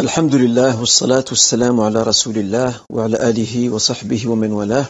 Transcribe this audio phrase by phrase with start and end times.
[0.00, 4.86] الحمد لله والصلاة والسلام على رسول الله وعلى آله وصحبه ومن والاه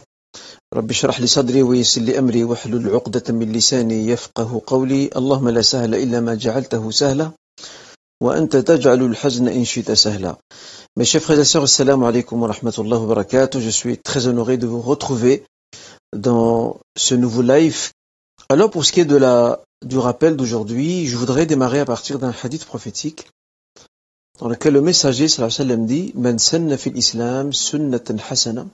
[0.74, 5.62] رب اشرح لي صدري ويسر لي أمري واحلل عقدة من لساني يفقه قولي اللهم لا
[5.62, 7.30] سهل إلا ما جعلته سهلا
[8.22, 10.36] وأنت تجعل الحزن إن شئت سهلا
[10.96, 13.60] Mes chers frères et sœurs, assalamu alaikum wa rahmatullahi wa barakatuh.
[13.60, 15.44] Je suis très honoré de vous retrouver
[16.16, 17.90] dans ce nouveau live.
[18.48, 22.20] Alors pour ce qui est de la, du rappel d'aujourd'hui, je voudrais démarrer à partir
[22.20, 23.26] d'un hadith prophétique
[24.40, 28.66] dans lequel le messager sallallahu alayhi sallam dit Man sanna fil islam sunnatan hasana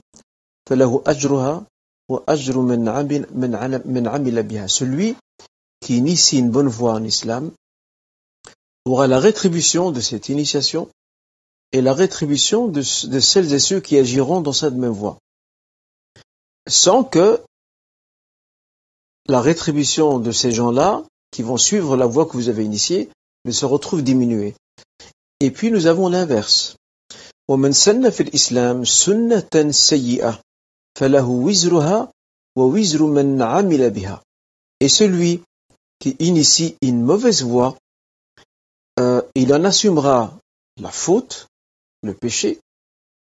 [0.67, 1.65] falahu ajruha
[2.07, 4.67] wa ajru man amila biha.
[4.69, 5.15] Celui
[5.81, 7.51] qui initie une bonne voie en islam
[8.85, 10.89] aura la rétribution de cette initiation
[11.73, 15.17] et la rétribution de, de celles et ceux qui agiront dans cette même voie.
[16.65, 17.41] Sans que
[19.27, 23.09] la rétribution de ces gens-là, qui vont suivre la voie que vous avez initiée,
[23.43, 24.55] ne se retrouve diminuée.
[25.40, 26.76] Et puis nous avons l'inverse.
[27.48, 30.40] ومن سن في الإسلام سنة سيئة
[30.98, 32.12] فله وزرها
[32.56, 34.22] ووزر من عمل بها.
[34.80, 35.42] Et celui
[35.98, 37.76] qui initie une mauvaise voie,
[38.98, 40.38] euh, il en assumera
[40.80, 41.46] la faute,
[42.02, 42.58] le péché,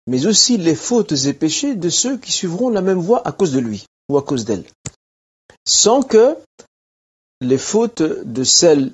[0.08, 3.52] mais aussi les fautes et péchés de ceux qui suivront la même voie à cause
[3.54, 4.66] de lui ou à cause d'elle.
[5.66, 6.38] Sans que
[7.42, 8.94] les fautes de celles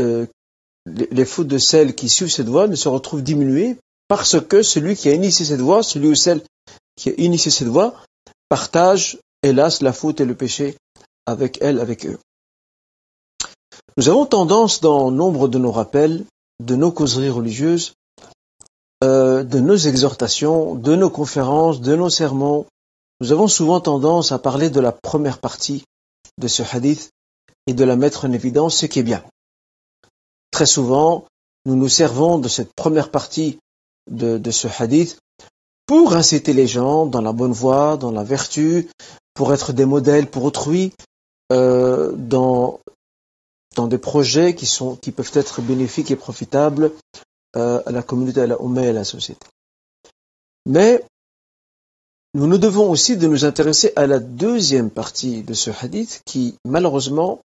[0.00, 0.26] euh,
[0.85, 4.95] les fautes de celles qui suivent cette voie ne se retrouvent diminuées parce que celui
[4.95, 6.41] qui a initié cette voie, celui ou celle
[6.95, 7.95] qui a initié cette voie,
[8.49, 10.75] partage, hélas, la faute et le péché
[11.25, 12.17] avec elle, avec eux.
[13.97, 16.25] Nous avons tendance, dans nombre de nos rappels,
[16.61, 17.93] de nos causeries religieuses,
[19.03, 22.65] euh, de nos exhortations, de nos conférences, de nos sermons,
[23.21, 25.83] nous avons souvent tendance à parler de la première partie
[26.39, 27.11] de ce hadith
[27.67, 29.23] et de la mettre en évidence, ce qui est bien.
[30.51, 31.25] Très souvent,
[31.65, 33.59] nous nous servons de cette première partie
[34.09, 35.19] de, ce hadith
[35.85, 38.89] pour inciter les gens dans la bonne voie, dans la vertu,
[39.33, 40.93] pour être des modèles pour autrui,
[41.51, 42.79] euh, dans,
[43.75, 46.91] dans des projets qui, sont, qui peuvent être bénéfiques et profitables
[47.55, 49.45] euh, à la communauté, à la Ummah et à la société.
[50.65, 51.03] Mais
[52.33, 56.55] nous nous devons aussi de nous intéresser à la deuxième partie de ce hadith qui,
[56.65, 57.41] malheureusement,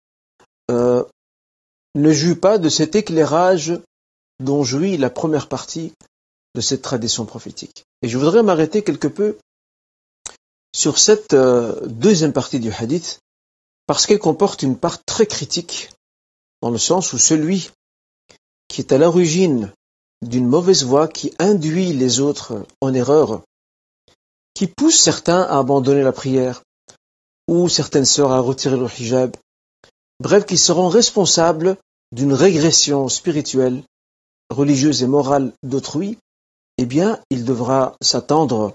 [0.70, 1.04] euh,
[1.94, 3.78] ne jouit pas de cet éclairage
[4.40, 5.92] dont jouit la première partie
[6.54, 7.84] de cette tradition prophétique.
[8.02, 9.38] Et je voudrais m'arrêter quelque peu
[10.74, 13.20] sur cette euh, deuxième partie du hadith,
[13.86, 15.90] parce qu'elle comporte une part très critique,
[16.62, 17.70] dans le sens où celui
[18.68, 19.72] qui est à l'origine
[20.22, 23.42] d'une mauvaise voie qui induit les autres en erreur,
[24.54, 26.62] qui pousse certains à abandonner la prière,
[27.48, 29.36] ou certaines sœurs à retirer leur hijab,
[30.20, 31.76] bref, qui seront responsables
[32.12, 33.82] d'une régression spirituelle,
[34.50, 36.18] religieuse et morale d'autrui,
[36.78, 38.74] eh bien, il devra s'attendre,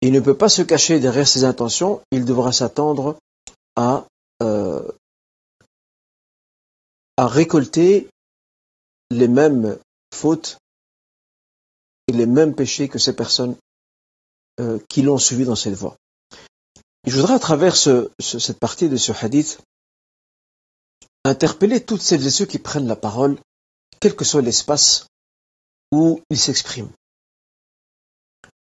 [0.00, 3.16] il ne peut pas se cacher derrière ses intentions, il devra s'attendre
[3.76, 4.06] à,
[4.42, 4.86] euh,
[7.18, 8.08] récolter
[9.10, 9.78] les mêmes
[10.12, 10.58] fautes
[12.08, 13.56] et les mêmes péchés que ces personnes
[14.60, 15.96] euh, qui l'ont suivi dans cette voie.
[17.06, 19.60] je voudrais à travers cette partie de ce hadith
[21.24, 23.38] interpeller toutes celles et ceux qui prennent la parole,
[24.00, 25.06] quel que soit l'espace
[25.92, 26.92] où ils s'expriment.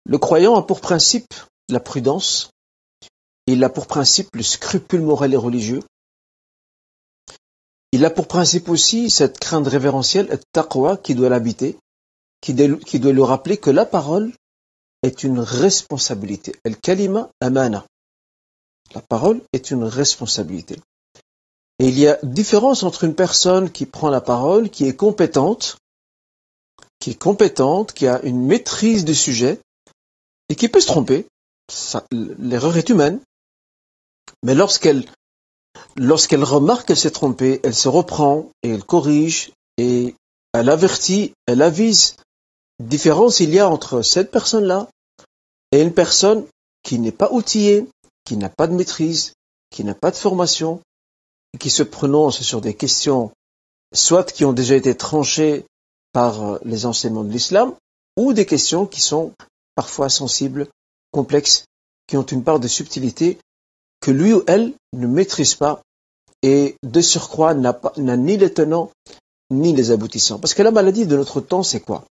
[0.04, 1.32] Le croyant a pour principe
[1.68, 2.50] la prudence,
[3.46, 5.82] il a pour principe le scrupule moral et religieux,
[7.92, 11.76] il a pour principe aussi cette crainte révérentielle, taqwa, qui doit l'habiter,
[12.40, 14.32] qui, doit lui rappeler que la parole
[15.02, 16.54] est une responsabilité.
[16.64, 17.84] El kalima amana.
[18.94, 20.80] La parole est une responsabilité.
[21.80, 25.78] Et il y a différence entre une personne qui prend la parole, qui est compétente,
[26.98, 29.58] qui est compétente, qui a une maîtrise du sujet,
[30.50, 31.26] et qui peut se tromper.
[32.12, 33.20] L'erreur est humaine.
[34.42, 35.06] Mais lorsqu'elle
[35.96, 40.14] lorsqu'elle remarque qu'elle s'est trompée, elle se reprend et elle corrige et
[40.52, 42.16] elle avertit, elle avise.
[42.78, 44.88] Différence il y a entre cette personne-là
[45.72, 46.44] et une personne
[46.82, 47.86] qui n'est pas outillée,
[48.24, 49.32] qui n'a pas de maîtrise,
[49.70, 50.80] qui n'a pas de formation,
[51.58, 53.32] qui se prononcent sur des questions
[53.92, 55.64] soit qui ont déjà été tranchées
[56.12, 57.74] par euh, les enseignements de l'islam,
[58.16, 59.32] ou des questions qui sont
[59.74, 60.68] parfois sensibles,
[61.12, 61.64] complexes,
[62.06, 63.38] qui ont une part de subtilité
[64.00, 65.80] que lui ou elle ne maîtrise pas
[66.42, 68.90] et de surcroît n'a ni les tenants
[69.50, 70.38] ni les aboutissants.
[70.38, 72.04] Parce que la maladie de notre temps, c'est quoi?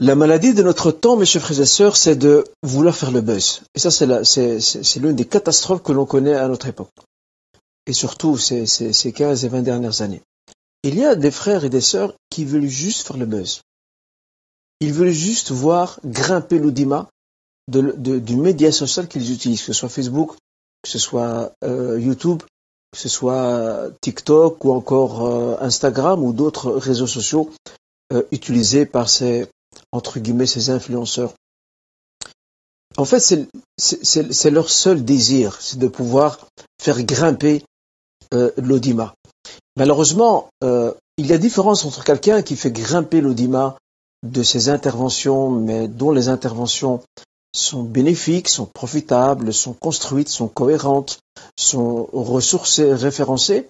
[0.00, 3.20] La maladie de notre temps, mes chers frères et sœurs, c'est de vouloir faire le
[3.20, 3.62] buzz.
[3.74, 6.90] Et ça, c'est l'une des catastrophes que l'on connaît à notre époque
[7.86, 10.22] et surtout ces, ces, ces 15 et 20 dernières années.
[10.84, 13.62] Il y a des frères et des sœurs qui veulent juste faire le buzz.
[14.80, 17.08] Ils veulent juste voir grimper l'audimat
[17.68, 20.36] du média social qu'ils utilisent, que ce soit Facebook,
[20.82, 22.42] que ce soit euh, YouTube,
[22.90, 27.50] que ce soit TikTok ou encore euh, Instagram ou d'autres réseaux sociaux
[28.12, 29.46] euh, utilisés par ces
[29.92, 31.32] entre guillemets ces influenceurs.
[32.96, 33.20] En fait,
[33.78, 36.46] c'est leur seul désir, c'est de pouvoir
[36.80, 37.64] faire grimper
[38.56, 39.14] l'audimat.
[39.76, 43.76] Malheureusement, il y a différence entre quelqu'un qui fait grimper l'audimat
[44.22, 47.00] de ses interventions, mais dont les interventions
[47.54, 51.20] sont bénéfiques, sont profitables, sont construites, sont cohérentes,
[51.56, 53.68] sont ressourcées, référencées,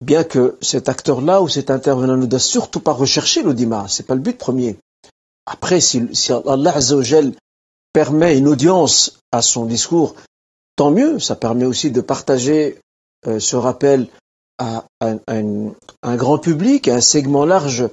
[0.00, 4.14] bien que cet acteur-là ou cet intervenant ne doit surtout pas rechercher l'audimat, c'est pas
[4.14, 4.76] le but premier.
[5.46, 7.32] Après, si, si Allah Azzawajal
[7.92, 10.14] permet une audience à son discours,
[10.76, 12.78] tant mieux, ça permet aussi de partager
[13.26, 14.08] euh, ce rappel
[14.58, 17.88] à, un grand public, à un segment large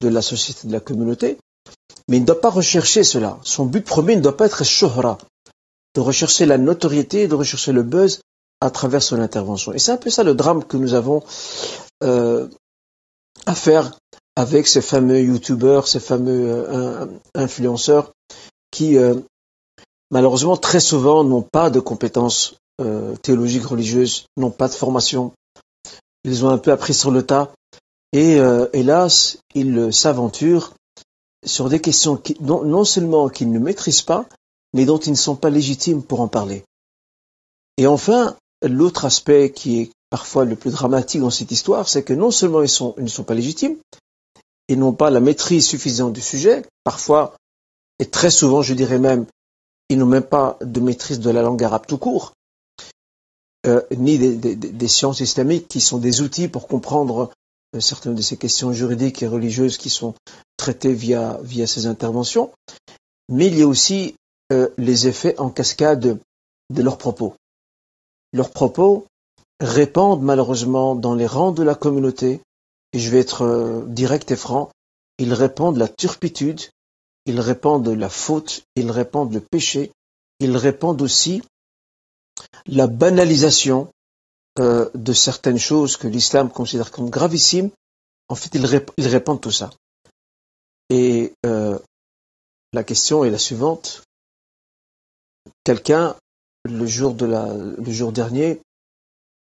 [0.00, 1.38] de la société, de la communauté.
[2.08, 3.38] Mais il ne doit pas rechercher cela.
[3.44, 5.18] Son but premier ne doit pas être shuhra,
[5.94, 8.20] de rechercher la notoriété, de rechercher le buzz
[8.60, 9.72] à travers son intervention.
[9.72, 11.22] Et c'est un peu ça le drame que nous avons
[12.02, 12.48] euh,
[13.46, 13.96] à faire
[14.36, 18.12] avec ces fameux youtubeurs, ces fameux euh, influenceurs
[18.70, 19.14] qui euh,
[20.10, 22.56] malheureusement très souvent n'ont pas de compétences
[23.22, 25.32] théologiques religieuses, n'ont pas de formation.
[26.24, 27.52] Ils ont un peu appris sur le tas
[28.12, 28.38] et
[28.72, 30.74] hélas, ils s'aventurent
[31.44, 34.26] sur des questions qui, non, seulement qu'ils ne maîtrisent pas,
[34.74, 36.64] mais dont ils ne sont pas légitimes pour en parler.
[37.76, 42.12] Et enfin, l'autre aspect qui est parfois le plus dramatique dans cette histoire, c'est que
[42.12, 43.76] non seulement ils, ils ne sont pas légitimes,
[44.68, 47.34] ils n'ont pas la maîtrise suffisante du sujet, parfois,
[47.98, 49.26] et très souvent, je dirais même,
[49.88, 52.39] ils n'ont même pas de maîtrise de la langue arabe tout court, euh,
[53.96, 57.30] ni des, sciences islamiques qui sont des outils pour comprendre
[57.74, 60.14] euh, certaines de ces questions juridiques et religieuses qui sont
[60.56, 62.50] traitées via, ces interventions,
[63.28, 64.14] mais il y a aussi
[64.52, 66.18] euh, les effets en cascade
[66.70, 67.34] de leurs propos.
[68.32, 69.06] Leurs propos
[69.60, 72.40] répandent malheureusement dans les rangs de la communauté,
[72.92, 74.70] et je vais être euh, direct et franc,
[75.18, 76.62] ils répandent la turpitude,
[77.26, 79.92] ils répandent la faute, ils répandent le péché,
[80.40, 81.42] ils répandent aussi
[82.66, 83.92] la banalisation
[84.58, 87.70] euh, de certaines choses que l'islam considère comme gravissimes,
[88.28, 89.70] en fait, ils, répondent tout ça.
[90.88, 91.78] Et euh,
[92.72, 94.02] la question est la suivante.
[95.64, 96.16] Quelqu'un,
[96.64, 98.60] le jour dernier,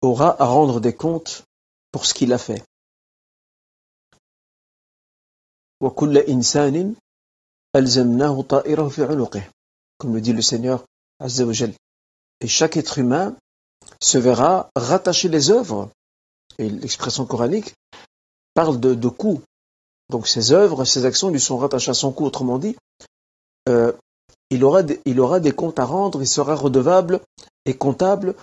[0.00, 1.44] aura à rendre des comptes
[1.90, 2.62] pour ce qu'il a fait.
[9.98, 10.84] Comme le dit le Seigneur
[12.40, 13.36] Et chaque être humain
[14.00, 15.90] se verra rattacher les œuvres.
[16.58, 17.74] Et l'expression coranique
[18.54, 19.10] parle de, de.
[20.10, 22.24] Donc ses œuvres, ses actions lui sont rattachées à son coup.
[22.24, 22.76] Autrement dit,
[23.68, 23.92] euh,
[24.50, 27.20] il, aura des, il aura des comptes à rendre, il sera redevable
[27.66, 28.34] et comptable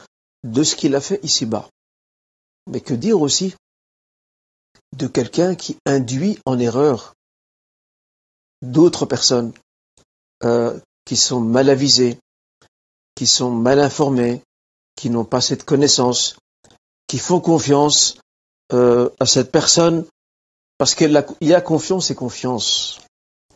[0.43, 1.67] de ce qu'il a fait ici-bas.
[2.67, 3.55] Mais que dire aussi
[4.95, 7.13] de quelqu'un qui induit en erreur
[8.61, 9.51] d'autres personnes
[10.43, 12.17] euh, qui sont mal avisées,
[13.15, 14.41] qui sont mal informées,
[14.95, 16.37] qui n'ont pas cette connaissance,
[17.07, 18.19] qui font confiance
[18.73, 20.05] euh, à cette personne,
[20.77, 22.99] parce qu'il y a confiance et confiance.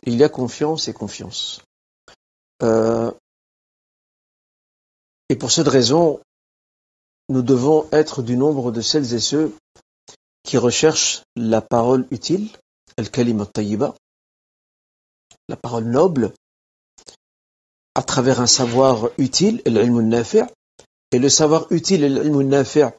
[0.04, 1.60] Il y a confiance et confiance.
[2.62, 3.10] Euh,
[5.28, 6.20] et pour cette raison,
[7.28, 9.54] nous devons être du nombre de celles et ceux
[10.42, 12.50] qui recherchent la parole utile,
[12.96, 13.94] al-kalimat tayyiba,
[15.48, 16.32] la parole noble,
[17.94, 19.62] à travers un savoir utile,
[21.12, 22.04] Et le savoir utile,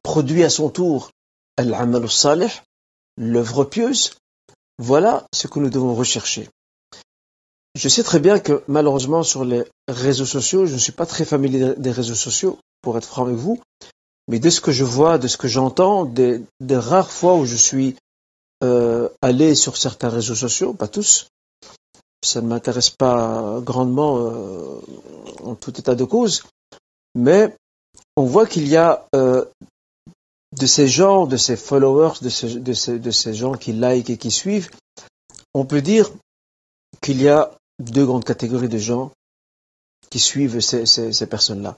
[0.03, 1.11] produit à son tour
[3.17, 4.13] l'œuvre pieuse.
[4.77, 6.49] Voilà ce que nous devons rechercher.
[7.75, 11.23] Je sais très bien que malheureusement sur les réseaux sociaux, je ne suis pas très
[11.23, 13.61] familier des réseaux sociaux, pour être franc avec vous,
[14.27, 17.55] mais de ce que je vois, de ce que j'entends, des, rares fois où je
[17.55, 17.95] suis
[18.63, 21.27] euh, allé sur certains réseaux sociaux, pas tous,
[22.23, 24.79] ça ne m'intéresse pas grandement euh,
[25.43, 26.43] en tout état de cause,
[27.15, 27.55] mais
[28.15, 29.45] on voit qu'il y a euh,
[30.57, 32.29] de ces gens, de ces followers, de
[33.11, 34.69] ces, gens qui like et qui suivent,
[35.53, 36.11] on peut dire
[37.01, 39.11] qu'il y a deux grandes catégories de gens
[40.09, 41.77] qui suivent ces, personnes-là.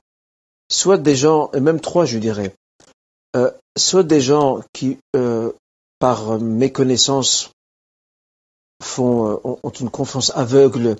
[0.70, 2.56] Soit des gens, et même trois je dirais,
[3.36, 4.98] euh, soit des gens qui,
[6.00, 7.52] par méconnaissance,
[8.84, 10.98] font, ont une confiance aveugle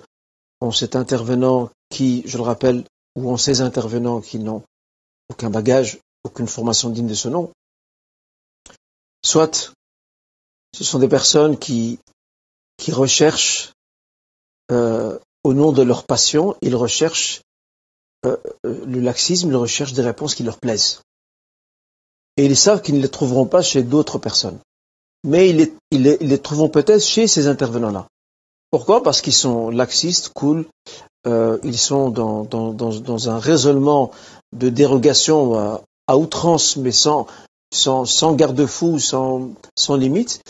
[0.60, 2.84] en cet intervenant qui, je le rappelle,
[3.16, 4.62] ou en ces intervenants qui n'ont
[5.28, 7.52] aucun bagage, aucune formation digne de ce nom.
[9.24, 9.72] Soit
[10.74, 11.98] ce sont des personnes qui,
[12.88, 13.72] recherchent
[14.70, 17.42] euh, au nom de leur passion, ils recherchent
[18.26, 18.36] euh,
[18.66, 21.00] euh, le laxisme, ils recherchent des réponses qui leur plaisent.
[22.36, 24.58] Et ils savent qu'ils ne les trouveront pas chez d'autres personnes.
[25.24, 28.06] Mais ils les, ils les, trouveront peut-être chez ces intervenants-là.
[28.70, 29.02] Pourquoi?
[29.02, 30.66] Parce qu'ils sont laxistes, cool,
[31.26, 34.10] euh, ils sont dans, dans, dans, dans, un raisonnement
[34.52, 37.26] de dérogation à, à outrance, mais sans,
[37.72, 40.40] sans, sans garde-fou, sans, sans limite.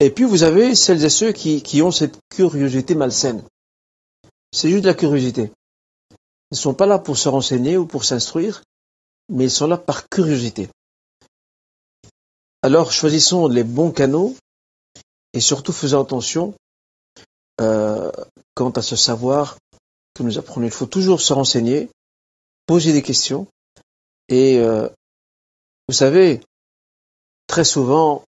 [0.00, 3.42] Et puis vous avez celles et ceux qui, qui ont cette curiosité malsaine.
[4.52, 5.52] C'est juste de la curiosité.
[6.50, 8.62] Ils ne sont pas là pour se renseigner ou pour s'instruire,
[9.28, 10.68] mais ils sont là par curiosité.
[12.62, 14.36] Alors choisissons les bons canaux
[15.32, 16.54] et surtout faisons attention
[17.60, 18.10] euh,
[18.54, 19.56] quant à ce savoir
[20.14, 20.66] que nous apprenons.
[20.66, 21.88] Il faut toujours se renseigner,
[22.66, 23.46] poser des questions
[24.28, 24.88] et euh,
[25.88, 26.40] vous savez,
[27.46, 28.24] très souvent,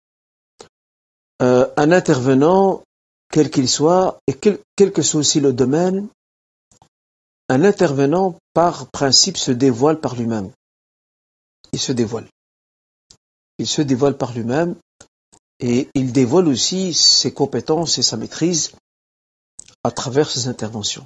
[1.41, 2.83] euh, un intervenant,
[3.31, 6.07] quel qu'il soit, et quel, quel que soit aussi le domaine,
[7.49, 10.51] un intervenant, par principe, se dévoile par lui-même.
[11.73, 12.27] Il se dévoile.
[13.59, 14.75] Il se dévoile par lui-même
[15.59, 18.71] et il dévoile aussi ses compétences et sa maîtrise
[19.83, 21.05] à travers ses interventions.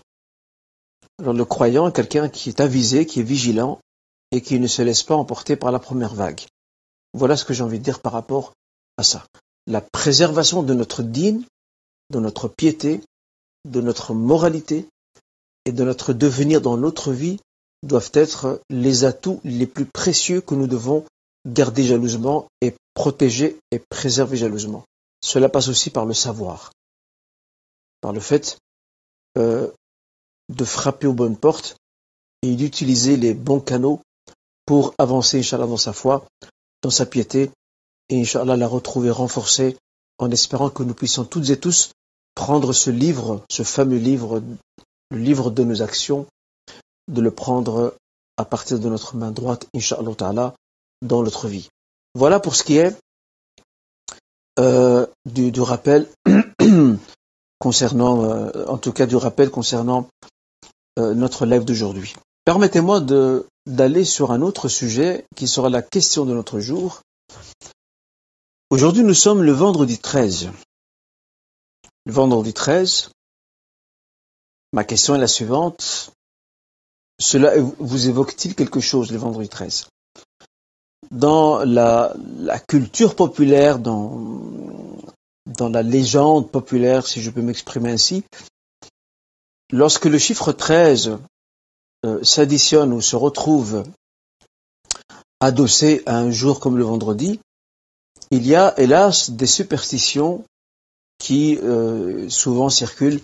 [1.20, 3.80] Alors le croyant est quelqu'un qui est avisé, qui est vigilant
[4.32, 6.42] et qui ne se laisse pas emporter par la première vague.
[7.14, 8.54] Voilà ce que j'ai envie de dire par rapport
[8.98, 9.26] à ça.
[9.68, 11.44] La préservation de notre digne,
[12.10, 13.02] de notre piété,
[13.66, 14.88] de notre moralité,
[15.66, 17.40] et de notre devenir dans notre vie
[17.84, 21.06] doivent être les atouts les plus précieux que nous devons
[21.46, 24.84] garder jalousement et protéger et préserver jalousement.
[25.24, 26.72] Cela passe aussi par le savoir,
[28.02, 28.58] par le fait
[29.38, 29.72] euh,
[30.50, 31.76] de frapper aux bonnes portes
[32.42, 34.02] et d'utiliser les bons canaux
[34.66, 36.26] pour avancer, Inch'Allah, dans sa foi,
[36.82, 37.52] dans sa piété,
[38.10, 39.78] et Inch'Allah la retrouver renforcée
[40.18, 41.92] en espérant que nous puissions toutes et tous
[42.36, 44.42] prendre ce livre, ce fameux livre
[45.12, 46.26] le livre de nos actions,
[47.10, 47.96] de le prendre
[48.38, 50.56] à partir de notre main droite, Inch'Allah
[51.02, 51.70] dans notre vie.
[52.16, 52.96] Voilà pour ce qui est
[54.60, 56.08] euh, du, rappel
[57.60, 60.08] concernant, euh, en tout cas du rappel concernant
[61.00, 62.14] euh, notre live d'aujourd'hui.
[62.46, 63.02] Permettez-moi
[63.66, 67.02] d'aller sur un autre sujet qui sera la question de notre jour.
[68.70, 70.50] Aujourd'hui, nous sommes le vendredi 13.
[72.06, 73.12] Le vendredi 13,
[74.74, 76.14] Ma question est la suivante.
[77.20, 79.88] Cela vous évoque-t-il quelque chose le vendredi 13
[81.12, 82.14] Dans la,
[82.68, 84.18] culture populaire, dans,
[85.46, 88.24] dans la légende populaire, si je peux m'exprimer ainsi,
[89.72, 91.18] lorsque le chiffre 13
[92.06, 93.84] euh, s'additionne ou se retrouve
[95.40, 97.40] adossé à un jour comme le vendredi,
[98.30, 100.46] il y a hélas des superstitions
[101.18, 103.22] qui euh, souvent circulent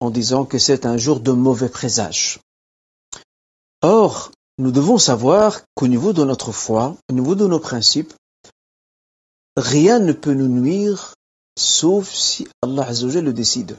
[0.00, 2.40] en disant que c'est un jour de mauvais présage.
[3.82, 8.14] Or, nous devons savoir qu'au niveau de notre foi, au niveau de nos principes,
[9.56, 11.14] rien ne peut nous nuire
[11.58, 13.78] sauf si Allah le décide.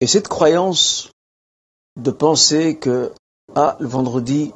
[0.00, 1.10] Et cette croyance
[1.96, 3.12] de penser que,
[3.54, 4.52] ah, le vendredi,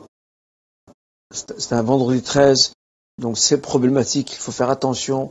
[1.31, 2.73] c'est un vendredi 13,
[3.19, 5.31] donc c'est problématique, il faut faire attention,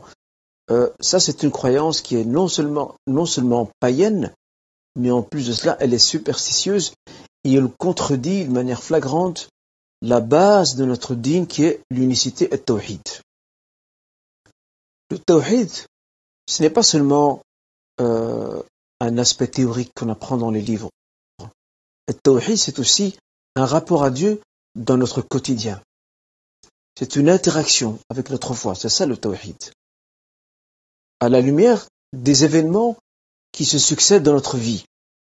[0.70, 4.34] euh, ça, c'est une croyance qui est non seulement païenne,
[4.96, 6.92] mais en plus de cela, elle est superstitieuse
[7.54, 9.48] elle contredit de manière flagrante
[10.02, 13.02] la base de notre dîme qui est l'unicité et tawhid.
[15.10, 15.70] Le tawhid,
[16.46, 17.42] ce n'est pas seulement
[18.00, 18.62] euh,
[19.00, 20.90] un aspect théorique qu'on apprend dans les livres.
[22.06, 23.16] Le tawhid, c'est aussi
[23.56, 24.40] un rapport à Dieu
[24.76, 25.80] dans notre quotidien.
[26.96, 28.74] C'est une interaction avec notre foi.
[28.74, 29.56] C'est ça le tawhid
[31.20, 32.96] à la lumière des événements
[33.52, 34.84] qui se succèdent dans notre vie.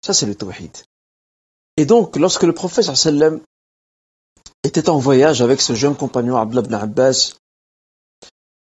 [0.04, 0.76] Ça, c'est le tawhid.
[1.77, 3.39] Et donc, lorsque le prophète sallam
[4.63, 7.35] était en voyage avec ce jeune compagnon Abdullah ibn Abbas,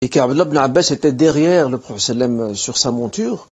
[0.01, 3.47] et qu'Abdullah ibn Abbas était derrière le prophète sallam sur sa monture,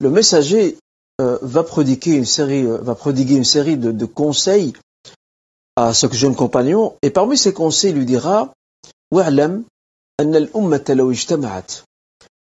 [0.00, 0.76] le messager
[1.20, 4.74] euh, va prodiguer une série, euh, va prodiguer une série de, de, conseils
[5.74, 8.52] à ce jeune compagnon, et parmi ces conseils, il lui dira,
[9.12, 9.64] وَاعْلَمْ
[10.20, 11.84] أَنَّ الْأُمَّةَ لَوْ اجْتَمَعَتْ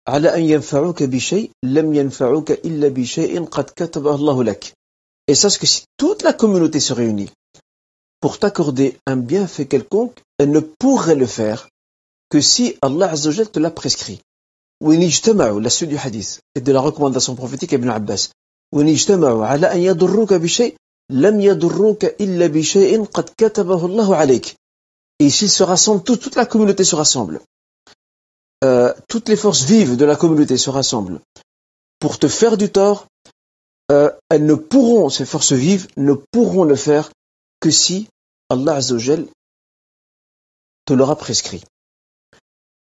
[0.08, 4.74] على أن ينفعوك بشيء لم ينفعوك إلا بشيء قد كتبه الله لك.
[5.33, 7.31] et sache que si toute la communauté se réunit
[8.21, 11.71] pour t'accorder un bienfait quelconque, elle ne pourrait le faire
[12.29, 14.21] que si Allah Azzawajal te l'a prescrit.
[14.83, 18.29] la suite du hadith et de la recommandation prophétique Ibn Abbas.
[25.19, 27.41] Et s'ils se rassemblent, toute, la communauté se rassemble.
[28.65, 31.23] Euh, toutes les forces vives de la communauté se rassemblent
[32.01, 33.07] pour te faire du tort,
[33.92, 37.10] euh, elles ne pourront, ces forces vives, ne pourront le faire
[37.60, 38.08] que si
[38.50, 39.28] Allah Azzawajal
[40.86, 41.64] te l'aura prescrit.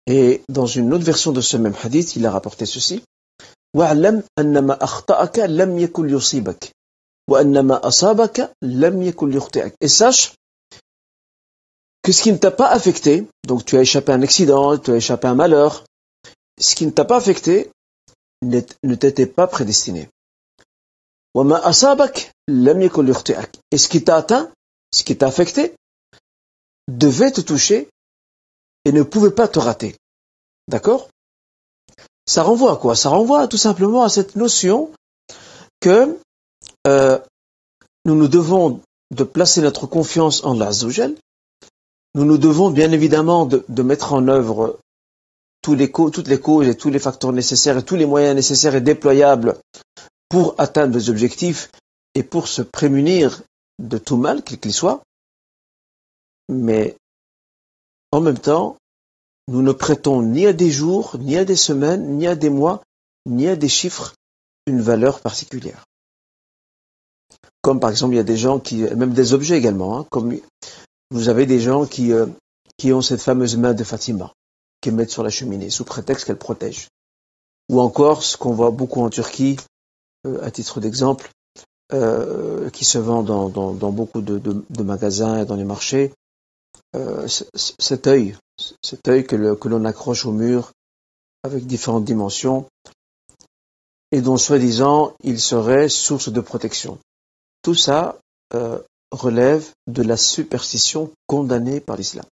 [0.06, 3.02] Et dans une autre version de ce même hadith, il a rapporté ceci.
[3.74, 6.72] وَعْلَمْ أَنَّمَا أَخْطَأَكَ لَمْ يَكُنْ يُصِيبَكَ
[7.28, 10.32] وَأَنَّمَا أَصَابَكَ لَمْ يَكُنْ يُخْطِئَكَ Et sache
[12.02, 14.92] que ce qui ne t'a pas affecté, donc tu as échappé à un accident, tu
[14.92, 15.84] as échappé à un malheur,
[16.58, 17.70] ce qui ne t'a pas affecté
[18.42, 20.08] ne t'était pas prédestiné.
[21.34, 24.50] وَمَا أَصَابَكَ لَمْ يَكُنْ يُخْطِئَكَ Et ce qui t'a atteint,
[24.92, 25.74] ce qui t'a affecté,
[26.88, 27.88] devait te toucher
[28.84, 29.94] et ne pouvait pas te rater.
[30.68, 31.08] D'accord
[32.26, 34.90] Ça renvoie à quoi Ça renvoie tout simplement à cette notion
[35.80, 36.18] que
[36.86, 37.18] euh,
[38.04, 38.80] nous nous devons
[39.10, 41.14] de placer notre confiance en l'Azzawajal.
[42.14, 44.78] Nous nous devons bien évidemment de, de mettre en œuvre
[45.62, 48.74] tous les toutes les causes et tous les facteurs nécessaires et tous les moyens nécessaires
[48.74, 49.58] et déployables
[50.33, 51.69] pour atteindre des objectifs
[52.15, 53.43] et pour se prémunir
[53.77, 55.03] de tout mal, quel qu'il soit.
[56.49, 56.97] Mais
[58.11, 58.77] en même temps,
[59.47, 62.81] nous ne prêtons ni à des jours, ni à des semaines, ni à des mois,
[63.27, 64.15] ni à des chiffres
[64.65, 65.85] une valeur particulière.
[67.61, 70.35] Comme par exemple, il y a des gens qui, même des objets également, hein, comme
[71.11, 72.25] vous avez des gens qui, euh,
[72.77, 74.33] qui ont cette fameuse main de Fatima,
[74.81, 76.87] qui mettent sur la cheminée, sous prétexte qu'elle protège.
[77.69, 79.57] Ou encore, ce qu'on voit beaucoup en Turquie,
[80.41, 81.29] à titre d'exemple,
[81.91, 86.13] euh, qui se vend dans, dans, beaucoup de, de, magasins et dans les marchés,
[87.55, 88.35] cet œil,
[88.81, 89.35] cet œil que
[89.67, 90.71] l'on accroche au mur
[91.43, 92.67] avec différentes dimensions,
[94.13, 96.99] et dont soi-disant il serait source de protection.
[97.63, 98.19] Tout ça
[98.53, 98.79] euh,
[99.11, 102.25] relève de la superstition condamnée par l'islam.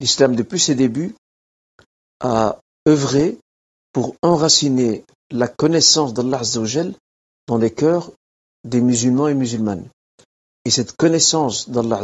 [0.00, 1.14] L'islam, depuis ses débuts,
[2.20, 3.36] a œuvré
[3.92, 6.42] pour enraciner la connaissance d'Allah
[7.46, 8.10] dans les cœurs
[8.64, 9.88] des musulmans et musulmanes.
[10.64, 12.02] Et cette connaissance d'Allah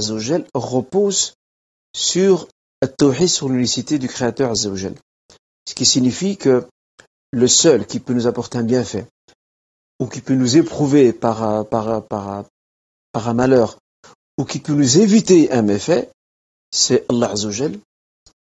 [0.54, 1.34] repose
[1.94, 2.48] sur
[3.26, 4.94] sur l'unicité du Créateur Azzawajal.
[5.66, 6.66] Ce qui signifie que
[7.32, 9.06] le seul qui peut nous apporter un bienfait,
[9.98, 13.78] ou qui peut nous éprouver par, par, par, un malheur,
[14.38, 16.10] ou qui peut nous éviter un méfait,
[16.70, 17.78] c'est Allah Azzawajal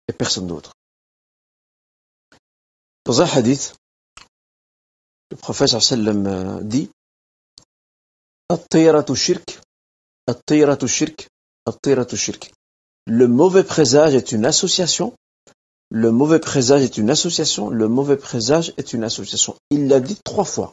[0.08, 0.72] et personne d'autre.
[3.06, 3.76] Dans un hadith,
[5.36, 6.90] le prophète sallam euh, dit.
[13.06, 15.14] Le mauvais présage est une association.
[15.92, 17.70] Le mauvais présage est une association.
[17.70, 19.58] Le mauvais présage est une association.
[19.70, 20.72] Il l'a dit trois fois.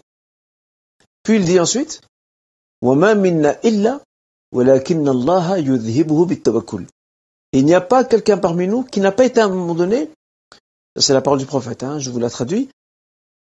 [1.25, 2.01] Puis il dit ensuite,
[2.83, 2.97] Il
[7.65, 10.09] n'y a pas quelqu'un parmi nous qui n'a pas été à un moment donné,
[10.97, 12.69] c'est la parole du prophète, hein, je vous la traduis,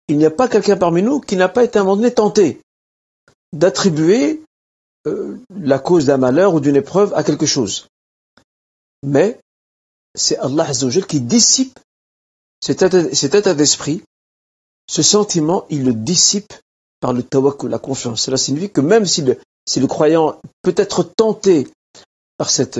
[0.08, 2.14] il n'y a pas quelqu'un parmi nous qui n'a pas été à un moment donné
[2.14, 2.62] tenté
[3.54, 4.42] d'attribuer
[5.08, 7.88] euh, la cause d'un malheur ou d'une épreuve à quelque chose.
[9.04, 9.40] Mais
[10.16, 11.80] c'est Allah Azzawajal qui dissipe
[12.62, 14.04] cet état, d'esprit,
[14.90, 16.54] ce sentiment, il le dissipe
[17.00, 18.24] par le tawakkul, la confiance.
[18.24, 21.68] Cela signifie que même si le, croyant peut être tenté
[22.38, 22.80] par cette,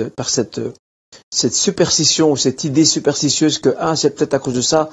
[1.32, 4.90] superstition, cette idée superstitieuse que ah c'est peut-être à cause de ça,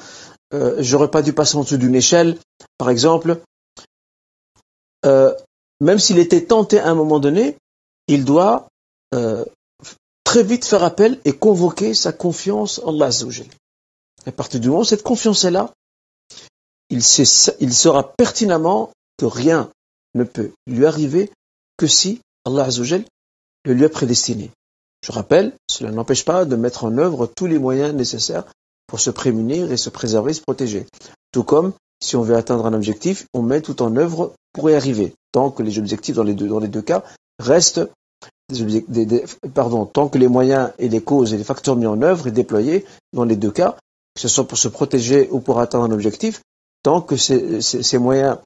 [0.54, 2.38] euh, j'aurais pas dû passer en dessous d'une échelle,
[2.78, 3.42] par exemple,
[5.06, 5.34] euh,
[5.82, 7.58] même s'il était tenté à un moment donné,
[8.08, 8.68] il doit
[9.14, 9.46] euh,
[10.24, 13.10] très vite faire appel et convoquer sa confiance en Allah.
[14.26, 15.72] À partir du moment où cette confiance est là,
[16.90, 19.70] il, saura pertinemment que rien
[20.14, 21.32] ne peut lui arriver
[21.78, 22.68] que si Allah
[23.66, 24.52] le lui a prédestiné.
[25.04, 28.46] Je rappelle, cela n'empêche pas de mettre en œuvre tous les moyens nécessaires
[28.96, 30.86] pour se prémunir et se préserver, se protéger.
[31.34, 34.74] Tout comme, si on veut atteindre un objectif, on met tout en œuvre pour y
[34.74, 37.04] arriver, tant que les objectifs dans les deux, dans les deux cas
[37.38, 37.82] restent
[39.54, 42.32] pardon, tant que les moyens et les causes et les facteurs mis en œuvre et
[42.32, 43.76] déployés, dans les deux cas,
[44.16, 46.40] que ce soit pour se protéger ou pour atteindre un objectif,
[46.82, 48.38] tant que ces, moyens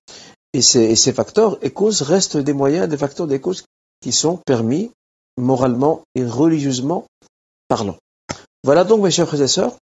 [0.54, 3.66] et ces, facteurs et causes restent des moyens, des facteurs, des causes
[4.02, 4.90] qui sont permis
[5.38, 7.06] moralement et religieusement
[7.68, 7.98] parlant.
[8.64, 9.76] Voilà donc mes chers frères et sœurs.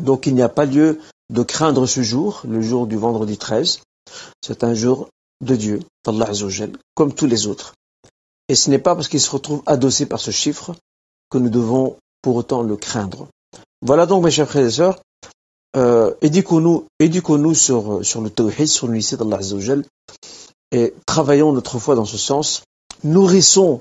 [0.00, 3.80] Donc il n'y a pas lieu de craindre ce jour, le jour du vendredi 13.
[4.40, 5.08] C'est un jour
[5.40, 6.30] de Dieu, d'Allah
[6.94, 7.74] comme tous les autres.
[8.48, 10.74] Et ce n'est pas parce qu'il se retrouve adossé par ce chiffre
[11.30, 13.28] que nous devons pour autant le craindre.
[13.82, 15.00] Voilà donc, mes chers frères et sœurs,
[15.76, 19.40] euh, éduquons-nous, éduquons-nous sur, sur le tawhid, sur l'unité d'Allah
[20.72, 22.62] et travaillons notre foi dans ce sens.
[23.04, 23.80] Nourrissons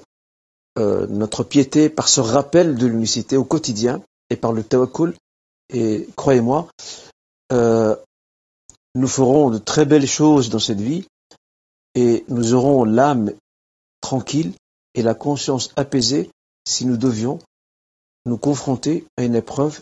[0.78, 5.16] euh, notre piété par ce rappel de l'unicité au quotidien et par le tawakkul.
[5.70, 6.68] Et croyez-moi,
[7.52, 7.96] euh,
[8.96, 11.06] nous ferons de très belles choses dans cette vie
[11.96, 13.32] et nous aurons l'âme
[14.02, 14.54] tranquille
[14.94, 16.30] et la conscience apaisée
[16.68, 17.40] si nous devions
[18.26, 19.80] nous confronter à une épreuve,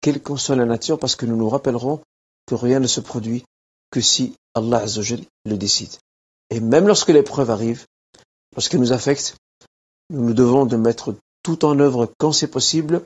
[0.00, 2.00] quelle qu'en soit la nature, parce que nous nous rappellerons
[2.46, 3.44] que rien ne se produit
[3.90, 5.96] que si Allah Azzawajal le décide.
[6.50, 7.86] Et même lorsque l'épreuve arrive,
[8.54, 9.36] lorsqu'elle nous affecte,
[10.10, 13.02] nous nous devons de mettre tout en œuvre quand c'est possible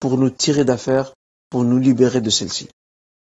[0.00, 1.12] pour nous tirer d'affaire,
[1.54, 2.68] pour nous libérer de celle-ci.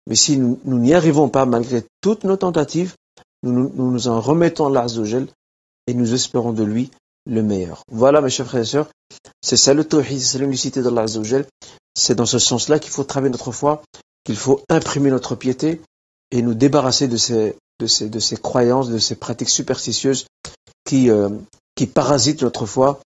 [0.06, 2.94] Mais si nous n'y arrivons pas malgré toutes nos tentatives,
[3.42, 4.86] nous nous, en remettons à Allah
[5.86, 6.90] et nous espérons de lui
[7.26, 7.82] le meilleur.
[7.92, 8.88] Voilà, mes chers frères et sœurs,
[9.42, 11.44] c'est ça le tawhid, c'est l'unicité d'Allah Azzawajal.
[11.94, 13.82] C'est dans ce sens-là qu'il faut travailler notre foi,
[14.24, 15.82] qu'il faut imprimer notre piété
[16.30, 17.56] et nous débarrasser de ces,
[18.42, 20.24] croyances, de ces pratiques superstitieuses
[20.86, 21.28] qui, euh,
[21.74, 23.00] qui parasitent notre foi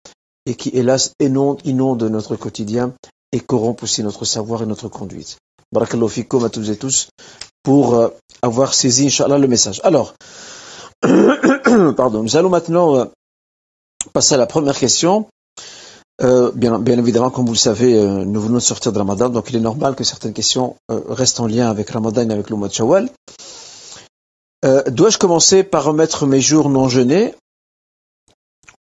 [0.45, 2.93] et qui, hélas, inondent notre quotidien
[3.31, 5.37] et corrompent aussi notre savoir et notre conduite.
[5.73, 7.09] Barakallahu fikoum à tous et tous
[7.67, 8.07] pour euh,
[8.41, 9.81] avoir saisi, Inch'Allah, le message.
[9.83, 10.13] Alors,
[11.97, 13.05] pardon, nous allons maintenant euh,
[14.13, 15.27] passer à la première question.
[16.21, 19.57] Euh, bien, évidemment, comme vous le savez, nous venons de sortir de Ramadan, donc il
[19.57, 22.73] est normal que certaines questions restent en lien avec Ramadan et avec le mois de
[22.73, 23.09] Shawwal.
[24.87, 27.35] Dois-je commencer par remettre mes jours non jeûnés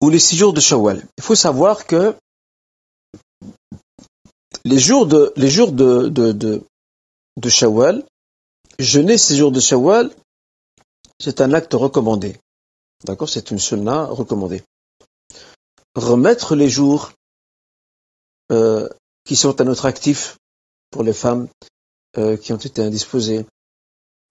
[0.01, 1.03] ou les six jours de Shawwal?
[1.17, 2.15] Il faut savoir que
[4.67, 6.61] les jours de, les jours de, de,
[7.41, 8.03] de, Shawwal,
[8.79, 10.11] jeûner ces jours de Shawwal,
[11.19, 12.37] c'est un acte recommandé.
[13.05, 13.29] D'accord?
[13.29, 14.63] C'est une sunnah recommandée
[15.97, 17.11] remettre les jours
[18.51, 18.87] euh,
[19.25, 20.37] qui sont à notre actif
[20.91, 21.47] pour les femmes
[22.17, 23.45] euh, qui ont été indisposées,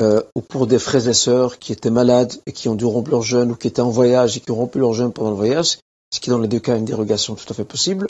[0.01, 3.11] euh, ou pour des frères et sœurs qui étaient malades et qui ont dû rompre
[3.11, 5.37] leur jeûne, ou qui étaient en voyage et qui ont rompu leur jeûne pendant le
[5.37, 5.79] voyage,
[6.12, 8.07] ce qui dans les deux cas une dérogation tout à fait possible.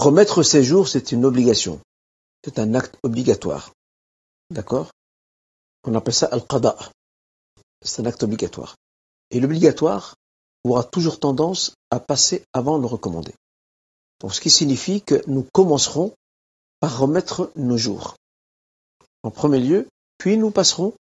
[0.00, 1.78] Remettre ces jours, c'est une obligation.
[2.42, 3.74] C'est un acte obligatoire.
[4.48, 4.88] D'accord?
[5.84, 6.74] On appelle ça al-qada.
[7.84, 8.76] C'est un acte obligatoire.
[9.30, 10.14] Et l'obligatoire
[10.64, 13.34] aura toujours tendance à passer avant le recommandé.
[14.20, 16.14] Donc, ce qui signifie que nous commencerons
[16.80, 18.14] par remettre nos jours.
[19.22, 19.86] En premier lieu,
[20.16, 20.94] puis nous passerons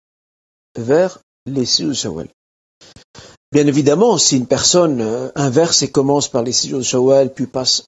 [0.75, 2.29] vers les six de Shawwal.
[3.51, 7.31] Bien évidemment, si une personne euh, inverse et commence par les six jours de Shawwal,
[7.31, 7.83] puis passe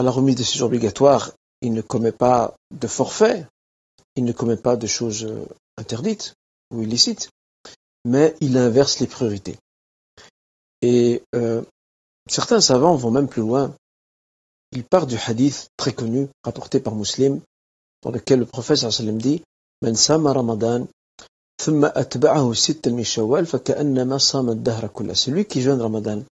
[0.00, 3.46] à la remise des séjours obligatoires, il ne commet pas de forfait,
[4.16, 5.44] il ne commet pas de choses euh,
[5.76, 6.32] interdites
[6.70, 7.28] ou illicites,
[8.06, 9.58] mais il inverse les priorités.
[10.80, 11.60] Et euh,
[12.30, 13.74] certains savants vont même plus loin.
[14.72, 17.42] Ils partent du hadith très connu, rapporté par Muslim,
[18.02, 19.42] dans lequel le prophète sallam dit
[19.82, 20.86] Man sama Ramadan,
[21.58, 21.92] thumma.
[25.14, 26.22] Celui qui jeûne Ramadan,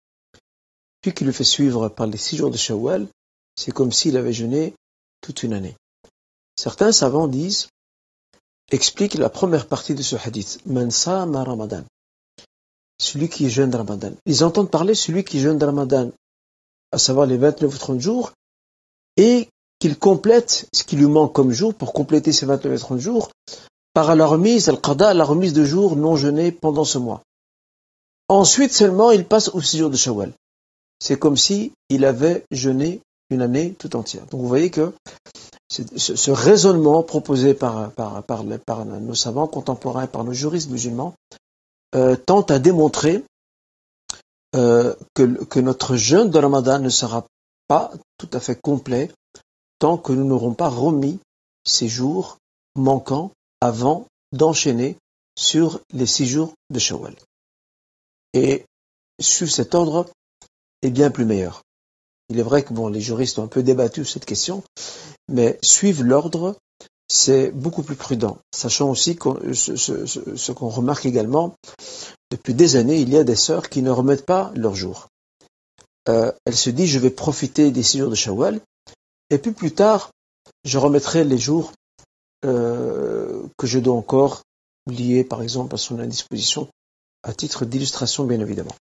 [1.02, 3.06] puis qui le fait suivre par les six jours de Shawwal,
[3.58, 4.74] c'est comme s'il avait jeûné
[5.20, 5.76] toute une année.
[6.56, 7.68] Certains savants disent,
[8.70, 10.60] expliquent la première partie de ce hadith.
[10.66, 11.84] Man sama Ramadan
[12.98, 14.12] celui qui jeûne Ramadan.
[14.26, 16.10] Ils entendent parler celui qui jeûne Ramadan,
[16.92, 18.32] à savoir les 29 ou 30 jours,
[19.16, 22.98] et qu'il complète ce qui lui manque comme jour pour compléter ces 29 et 30
[22.98, 23.30] jours
[23.94, 27.22] par la remise, al-qada, la remise de jours non jeûnés pendant ce mois.
[28.28, 30.32] Ensuite seulement, il passe au 6 jours de Shawwal.
[31.00, 34.26] C'est comme si il avait jeûné une année tout entière.
[34.26, 34.92] Donc vous voyez que
[35.68, 37.92] ce, raisonnement proposé par,
[39.00, 41.14] nos savants contemporains, par nos juristes musulmans,
[41.94, 43.24] euh, tente à démontrer
[44.56, 47.26] euh, que, notre jeûne de Ramadan ne sera
[47.66, 49.10] pas tout à fait complet
[49.78, 51.20] tant que nous n'aurons pas remis
[51.64, 52.38] ces jours
[52.74, 54.96] manquants avant d'enchaîner
[55.36, 57.14] sur les six jours de Shawwal.
[58.32, 58.64] Et
[59.20, 60.06] suivre cet ordre
[60.82, 61.62] est bien plus meilleur.
[62.28, 64.62] Il est vrai que bon, les juristes ont un peu débattu cette question,
[65.28, 66.56] mais suivre l'ordre
[67.08, 68.38] c'est beaucoup plus prudent.
[68.54, 71.54] Sachant aussi que ce, qu'on remarque également,
[72.30, 75.08] depuis des années, il y a des sœurs qui ne remettent pas leurs jours.
[76.08, 78.60] Euh, elles se disent, je vais profiter des six jours de Shawwal,
[79.30, 80.10] et puis plus tard,
[80.64, 81.72] je remettrai les jours
[82.44, 84.42] euh, que je dois encore
[84.86, 86.68] lier, par exemple, à son indisposition,
[87.22, 88.74] à titre d'illustration, bien évidemment.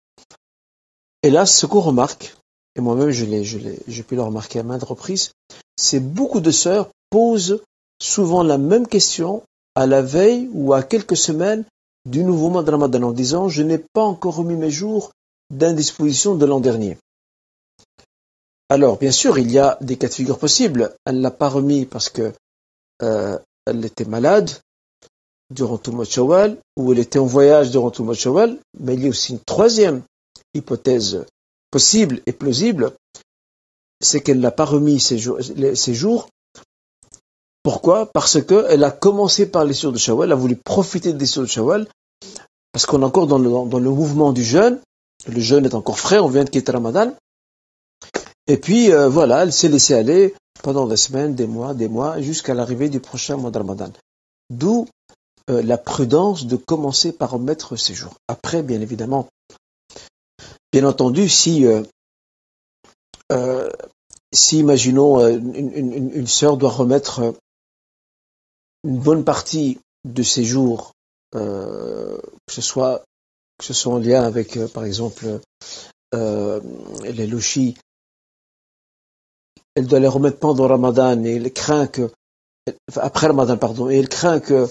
[1.23, 2.37] Et là, ce qu'on remarque,
[2.77, 5.33] et moi-même je l'ai, j'ai pu le remarquer à maintes reprises,
[5.77, 7.63] c'est beaucoup de sœurs posent
[8.01, 9.43] souvent la même question
[9.75, 11.65] à la veille ou à quelques semaines
[12.07, 15.13] du nouveau mois de Ramadan en disant je n'ai pas encore remis mes jours
[15.51, 16.99] d'indisposition de l'an dernier.
[18.69, 20.95] Alors, bien sûr, il y a des cas de figure possibles.
[21.05, 22.33] Elle ne l'a pas remis parce que
[23.03, 24.51] euh, elle était malade
[25.51, 28.15] durant tout le mois de Shawwal, ou elle était en voyage durant tout le mois
[28.15, 30.03] de Shawwal, mais il y a aussi une troisième
[30.55, 31.25] hypothèse
[31.75, 32.93] possible et plausible,
[34.01, 35.19] c'est qu'elle n'a pas remis ses
[36.03, 36.29] jours
[37.65, 38.13] pourquoi?
[38.13, 41.45] Parce qu'elle a commencé par les jours de Shawwal, elle a voulu profiter des jours
[41.45, 41.89] de Shawwal,
[42.71, 44.79] parce qu'on est encore dans le, mouvement du jeûne,
[45.27, 47.13] le jeûne est encore frais, on vient de quitter Ramadan,
[48.47, 52.21] et puis euh, voilà, elle s'est laissée aller pendant des semaines, des mois, des mois,
[52.21, 53.91] jusqu'à l'arrivée du prochain mois de Ramadan.
[54.51, 54.87] D'où
[55.49, 58.15] euh, la prudence de commencer par remettre ses jours.
[58.29, 59.27] Après, bien évidemment,
[60.75, 61.85] bien entendu, si, euh,
[63.31, 63.71] euh,
[64.51, 67.33] imaginons une, une, sœur doit remettre
[68.83, 70.91] une bonne partie de ses jours,
[71.31, 73.05] que ce soit
[73.85, 75.39] en lien avec, par exemple,
[76.13, 77.77] les lochis,
[79.77, 82.11] elle doit les remettre pendant Ramadan et elle craint que
[82.97, 84.67] après Ramadan, pardon, et elle craint que,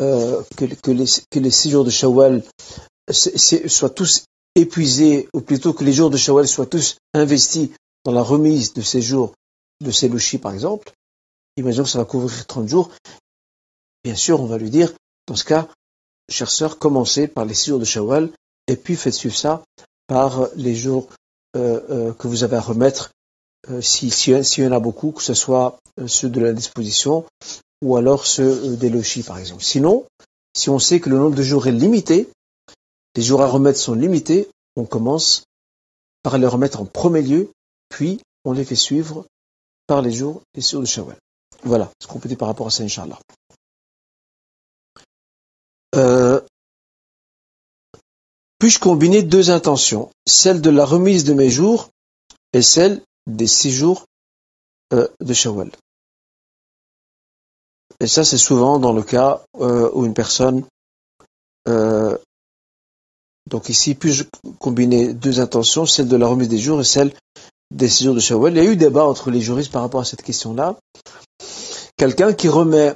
[0.00, 0.42] euh,
[0.86, 1.38] les, que
[1.84, 2.42] de Shawwal
[3.10, 7.70] soient tous épuisés, ou plutôt que les jours de Shawwal soient tous investis
[8.04, 9.34] dans la remise de ces jours
[9.80, 10.92] de ces louchis, par exemple.
[11.56, 12.90] Imaginons que ça va couvrir 30 jours.
[14.04, 14.92] Bien sûr, on va lui dire,
[15.26, 15.68] dans ce cas,
[16.28, 18.30] chère sœur, commencez par les six jours de Shawwal,
[18.66, 19.62] et puis faites suivre ça
[20.06, 21.08] par les jours
[21.56, 23.10] euh, euh, que vous avez à remettre
[23.70, 27.24] euh, s'il si, y en a beaucoup, que ce soit ceux de la disposition
[27.82, 29.62] ou alors ceux des logis, par exemple.
[29.62, 30.06] Sinon,
[30.56, 32.28] si on sait que le nombre de jours est limité,
[33.14, 35.44] les jours à remettre sont limités, on commence
[36.22, 37.50] par les remettre en premier lieu,
[37.88, 39.26] puis on les fait suivre
[39.86, 41.16] par les jours et jours de Shawwal.
[41.62, 43.18] Voilà ce qu'on peut dire par rapport à ça, Inch'Allah.
[45.94, 46.40] Euh,
[48.58, 51.90] puis-je combiner deux intentions, celle de la remise de mes jours
[52.52, 54.06] et celle des six jours
[54.92, 55.70] euh, de Shawwal?
[58.00, 60.64] Et ça, c'est souvent dans le cas euh, où une personne.
[63.50, 64.24] Donc ici, puis-je
[64.58, 67.12] combiner deux intentions, celle de la remise des jours et celle
[67.70, 68.54] des six jours de Shawwal.
[68.54, 70.76] Il y a eu débat entre les juristes par rapport à cette question-là.
[71.96, 72.94] Quelqu'un qui remet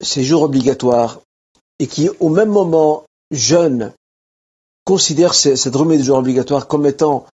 [0.00, 1.20] ses jours obligatoires
[1.78, 3.92] et qui, au même moment, jeune,
[4.84, 7.26] considère cette remise des jours obligatoires comme étant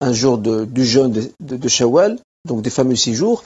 [0.00, 3.42] un jour du jeûne de, de, de, Shawwal, donc des fameux six jours,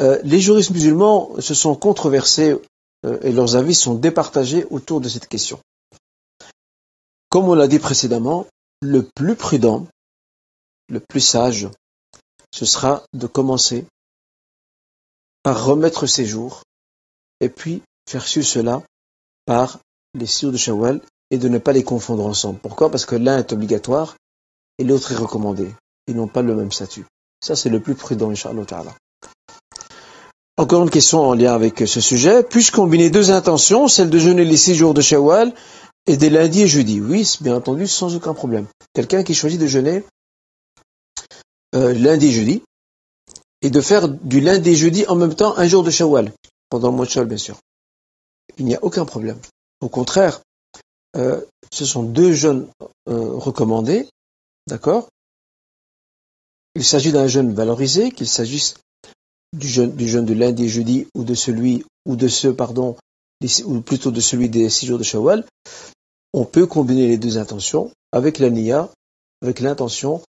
[0.00, 2.56] euh, les juristes musulmans se sont controversés
[3.04, 5.60] euh, et leurs avis sont départagés autour de cette question.
[7.30, 8.46] Comme on l'a dit précédemment,
[8.82, 9.86] le plus prudent,
[10.88, 11.68] le plus sage,
[12.52, 13.86] ce sera de commencer
[15.44, 16.64] par remettre ses jours
[17.38, 18.82] et puis faire suivre cela
[19.46, 19.78] par
[20.14, 22.58] les six jours de Shawwal et de ne pas les confondre ensemble.
[22.58, 22.90] Pourquoi?
[22.90, 24.16] Parce que l'un est obligatoire
[24.78, 25.72] et l'autre est recommandé.
[26.08, 27.06] Ils n'ont pas le même statut.
[27.40, 28.64] Ça, c'est le plus prudent, Inch'Allah.
[30.56, 32.42] Encore une question en lien avec ce sujet.
[32.42, 35.54] Puis-je combiner deux intentions, celle de jeûner les six jours de Shawwal
[36.06, 38.66] et des lundis et jeudis Oui, bien entendu, sans aucun problème.
[38.92, 40.04] Quelqu'un qui choisit de jeûner
[41.74, 42.62] euh, lundi et jeudi
[43.62, 46.32] et de faire du lundi et jeudi en même temps un jour de Shawwal,
[46.68, 47.58] pendant le mois de Shawwal, bien sûr.
[48.58, 49.38] Il n'y a aucun problème.
[49.80, 50.40] Au contraire,
[51.16, 51.40] euh,
[51.72, 52.68] ce sont deux jeûnes
[53.08, 54.08] euh, recommandés
[54.70, 55.08] D'accord?
[56.76, 58.74] Il s'agit d'un jeûne valorisé, qu'il s'agisse
[59.52, 62.96] du jeûne, du jeûne de lundi et jeudi ou de celui, ou de ce, pardon,
[63.64, 65.44] ou plutôt de celui des six jours de Shawwal.
[66.32, 68.90] On peut combiner les deux intentions avec la niya,
[69.42, 70.22] avec l'intention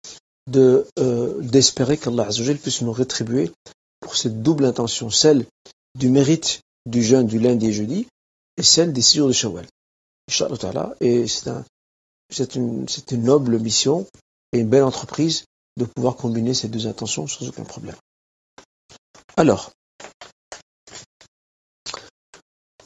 [0.47, 2.29] de euh, d'espérer qu'Allah
[2.61, 3.51] puisse nous rétribuer
[3.99, 5.45] pour cette double intention, celle
[5.95, 8.07] du mérite du jeûne du lundi et jeudi
[8.57, 9.65] et celle des six jours de Shawwal.
[11.01, 11.65] Et c'est un,
[12.29, 14.05] c'est une, une noble mission
[14.53, 15.45] et une belle entreprise
[15.77, 17.95] de pouvoir combiner ces deux intentions sans aucun problème.
[19.37, 19.71] Alors,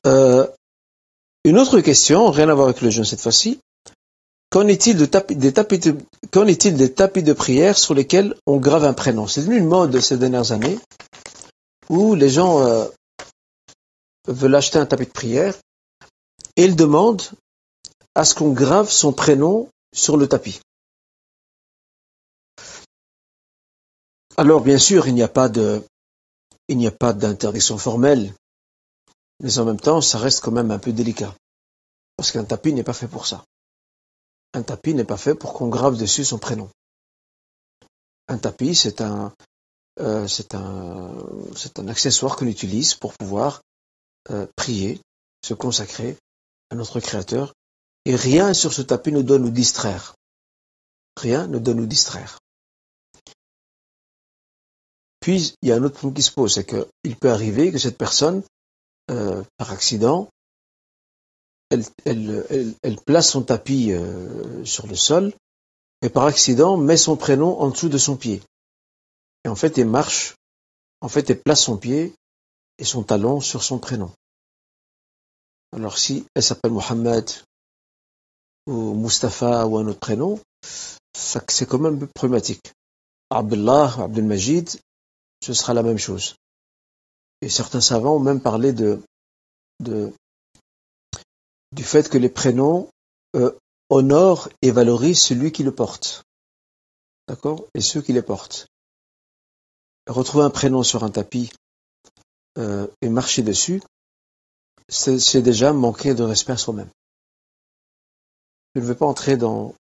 [0.05, 3.59] une autre question, rien à voir avec le jeûne cette fois-ci.
[4.49, 5.97] Qu'en est-il de des tapis de,
[6.31, 9.27] qu'en est-il des tapis de prière sur lesquels on grave un prénom?
[9.27, 10.77] C'est devenu une mode ces dernières années
[11.89, 12.85] où les gens euh,
[14.27, 15.55] veulent acheter un tapis de prière
[16.55, 17.23] et ils demandent
[18.13, 20.59] à ce qu'on grave son prénom sur le tapis.
[24.37, 25.83] Alors, bien sûr, il n'y a pas de,
[26.67, 28.33] il n'y a pas d'interdiction formelle,
[29.39, 31.35] mais en même temps, ça reste quand même un peu délicat.
[32.15, 33.43] Parce qu'un tapis n'est pas fait pour ça.
[34.53, 36.69] Un tapis n'est pas fait pour qu'on grave dessus son prénom.
[38.27, 39.33] Un tapis, c'est un,
[39.99, 41.15] euh, c'est un,
[41.77, 43.61] un accessoire qu'on utilise pour pouvoir
[44.31, 45.01] euh, prier,
[45.43, 46.17] se consacrer
[46.69, 47.53] à notre Créateur,
[48.05, 50.15] et rien sur ce tapis ne doit nous distraire.
[51.17, 52.39] Rien ne doit nous distraire.
[55.19, 57.77] Puis, il y a un autre point qui se pose, c'est qu'il peut arriver que
[57.77, 58.43] cette personne,
[59.07, 60.29] par accident,
[62.05, 65.33] elle, place son tapis euh, sur le sol
[66.01, 68.41] et par accident met son prénom en dessous de son pied.
[69.45, 70.35] Et en fait, elle marche,
[71.01, 72.13] en fait, elle place son pied
[72.77, 74.11] et son talon sur son prénom.
[75.71, 77.29] Alors si elle s'appelle Mohamed
[78.67, 80.39] ou Mustafa ou un autre prénom,
[81.13, 82.73] c'est quand même problématique.
[83.29, 84.69] Abdullah, Abdul Majid,
[85.43, 86.35] ce sera la même chose.
[87.43, 89.01] Et certains savants ont même parlé de,
[89.81, 90.13] de
[91.73, 92.87] du fait que les prénoms
[93.35, 93.51] euh,
[93.89, 96.23] honorent et valorisent celui qui le porte.
[97.27, 97.65] D'accord?
[97.73, 98.67] Et ceux qui les portent.
[100.07, 101.51] Retrouver un prénom sur un tapis
[102.57, 103.83] euh, et marcher dessus,
[104.87, 106.89] c'est déjà manquer de respect à soi-même.
[108.73, 109.75] Je ne veux pas entrer dans,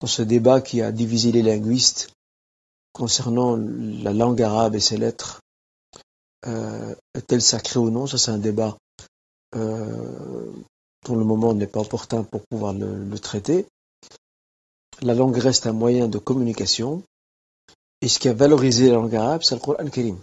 [0.00, 2.12] dans ce débat qui a divisé les linguistes
[2.92, 5.40] concernant la langue arabe et ses lettres.
[6.46, 8.76] Euh, est-elle sacrée ou non Ça, c'est un débat
[9.54, 10.52] euh,
[11.04, 13.66] dont le moment n'est pas opportun pour pouvoir le, traiter.
[15.02, 17.02] La langue reste un moyen de communication.
[18.00, 20.18] Et ce qui a valorisé la langue arabe, c'est le Coran Karim.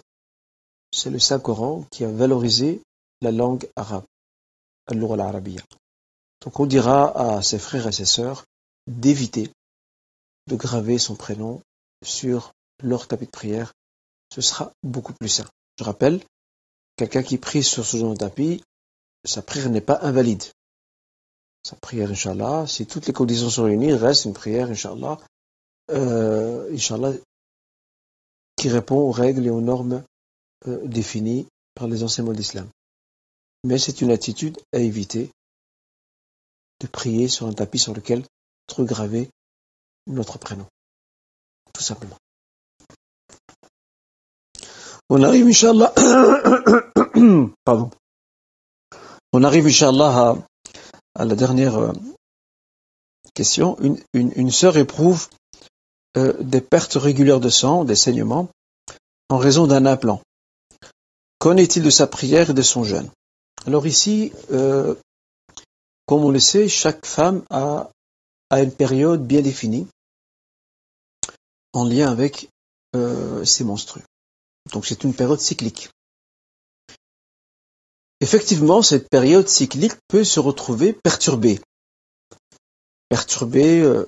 [0.92, 2.82] C'est le Saint-Coran qui a valorisé
[3.22, 4.04] la langue arabe,
[4.88, 8.46] al Donc on dira à ses frères et ses sœurs
[8.86, 9.50] d'éviter
[10.48, 11.62] de graver son prénom
[12.04, 13.74] sur leur tapis de prière.
[14.34, 15.50] Ce sera beaucoup plus simple.
[15.80, 16.24] Je rappelle,
[16.96, 18.64] quelqu'un qui prie sur ce genre de tapis,
[19.26, 20.44] sa prière n'est pas invalide.
[21.64, 25.18] Sa prière, Inch'Allah, si toutes les conditions sont réunies, reste une prière, Inch'Allah,
[25.92, 26.78] euh,
[28.58, 30.04] qui répond aux règles et aux normes
[30.68, 32.70] euh, définies par les enseignements d'islam.
[33.64, 35.32] Mais c'est une attitude à éviter
[36.82, 38.24] de prier sur un tapis sur lequel
[38.68, 39.30] trouve gravé
[40.08, 40.68] notre prénom.
[41.74, 42.18] Tout simplement.
[45.10, 45.94] On arrive, Inch'Allah,
[47.66, 47.92] pardon.
[49.32, 50.36] On arrive, Inch'Allah,
[51.16, 51.92] à, la dernière euh,
[53.34, 53.78] question.
[53.80, 55.28] Une, une, sœur éprouve
[56.18, 58.50] euh, des pertes régulières de sang, des saignements,
[59.30, 60.22] en raison d'un implant.
[61.40, 63.10] Qu'en est-il de sa prière et de son jeûne?
[63.66, 64.96] Alors ici, euh,
[66.06, 67.90] comme on le sait, chaque femme a,
[68.52, 69.88] une période bien définie
[71.74, 72.50] en lien avec
[72.96, 74.04] euh, ses menstrues.
[74.72, 75.90] Donc c'est une période cyclique.
[78.22, 81.60] Effectivement, cette période cyclique peut se retrouver perturbée.
[83.10, 84.06] Perturbée euh,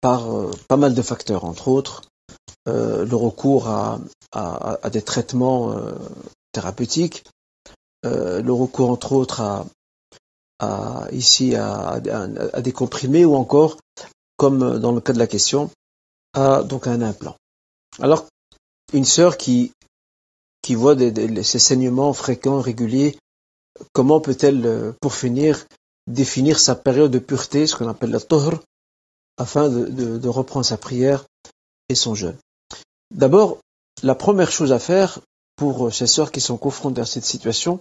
[0.00, 0.28] par
[0.68, 2.02] pas mal de facteurs, entre autres
[2.66, 3.98] le recours à
[4.90, 5.76] des traitements
[6.52, 7.24] thérapeutiques,
[8.04, 9.64] euh, le recours entre autres
[10.60, 13.78] à, des comprimés ou encore,
[14.36, 15.70] comme dans le cas de la question,
[16.34, 17.36] à donc un implant.
[18.92, 19.72] Une sœur qui
[20.70, 23.16] voit des, ces saignements fréquents, réguliers,
[23.92, 25.66] comment peut-elle, euh, pour finir,
[26.06, 28.62] définir sa période de pureté, ce qu'on appelle la tohr,
[29.38, 31.24] afin de, reprendre sa prière
[31.88, 32.36] et son jeûne
[33.10, 33.58] D'abord,
[34.02, 35.20] la première chose à faire
[35.56, 37.80] pour ces sœurs qui sont confrontées à cette situation,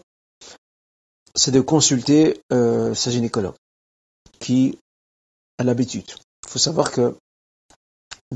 [1.35, 3.55] c'est de consulter euh, sa gynécologue,
[4.39, 4.77] qui
[5.57, 6.11] a l'habitude.
[6.45, 7.15] Il faut savoir que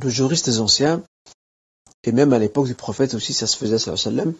[0.01, 1.03] les juristes anciens,
[2.07, 4.33] et même à l'époque du prophète aussi, ça se faisait, sallam,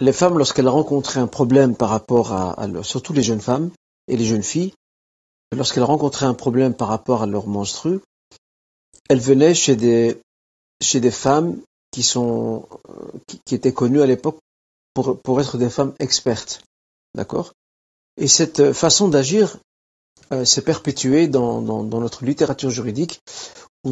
[0.00, 3.70] les femmes, lorsqu'elles rencontraient un problème par rapport à, surtout les jeunes femmes
[4.08, 4.74] et les jeunes filles,
[5.52, 8.00] lorsqu'elles rencontraient un problème par rapport à leur menstru,
[9.08, 10.20] elles venaient chez des,
[10.82, 11.58] chez des femmes
[11.90, 12.66] qui sont,
[13.26, 14.38] qui, qui étaient connues à l'époque
[14.94, 16.62] pour, pour être des femmes expertes.
[17.14, 17.52] D'accord?
[18.16, 19.58] Et cette façon d'agir
[20.32, 23.20] euh, s'est perpétuée dans, notre littérature juridique,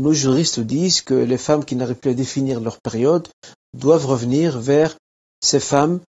[0.01, 3.29] nos juristes disent que les femmes qui n'arrivent plus à définir leur période
[3.75, 4.97] doivent revenir vers
[5.41, 6.01] ces femmes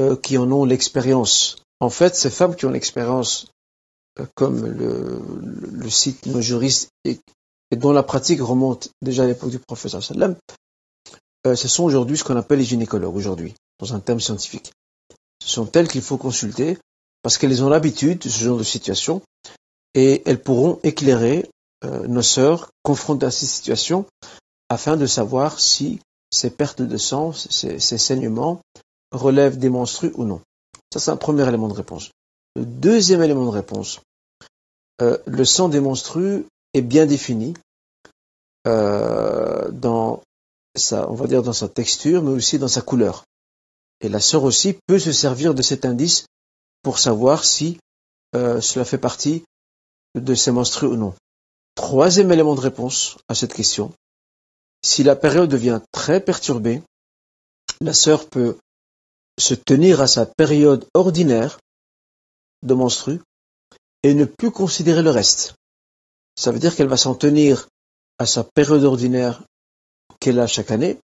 [0.00, 1.56] euh, qui en ont l'expérience.
[1.80, 3.46] En fait, ces femmes qui ont l'expérience,
[4.18, 5.20] euh, comme le,
[5.72, 7.20] le, cite nos juristes, et,
[7.76, 10.36] dont la pratique remonte déjà à l'époque du professeur sallam,
[11.44, 14.72] ce sont aujourd'hui ce qu'on appelle les gynécologues, aujourd'hui, dans un terme scientifique
[15.48, 16.78] sont elles qu'il faut consulter
[17.22, 19.22] parce qu'elles ont l'habitude de ce genre de situation
[19.94, 21.48] et elles pourront éclairer euh,
[21.82, 24.04] nos sœurs confrontées à ces situations
[24.68, 28.60] afin de savoir si ces pertes de sang, ces, saignements
[29.12, 30.40] relèvent des menstrues ou non.
[30.92, 32.10] Ça, c'est un premier élément de réponse.
[32.54, 34.00] Le deuxième élément de réponse,
[35.00, 37.54] euh, le sang des menstrues est bien défini
[38.66, 40.22] euh, dans
[40.74, 43.24] sa, on va dire dans sa texture, mais aussi dans sa couleur.
[44.00, 46.26] Et la sœur aussi peut se servir de cet indice
[46.82, 47.78] pour savoir si
[48.34, 49.44] euh, cela fait partie
[50.14, 51.14] de ses menstrues ou non.
[51.78, 53.92] Troisième élément de réponse à cette question.
[54.82, 56.82] Si la période devient très perturbée,
[57.80, 58.58] la sœur peut
[59.38, 61.60] se tenir à sa période ordinaire
[62.64, 63.20] de menstrues
[64.02, 65.54] et ne plus considérer le reste.
[66.34, 67.68] Ça veut dire qu'elle va s'en tenir
[68.18, 69.44] à sa période ordinaire
[70.18, 70.98] qu'elle a chaque année,